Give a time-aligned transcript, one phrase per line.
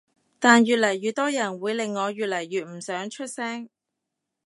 [0.39, 3.69] 但越嚟越多人會令我越嚟越唔想出聲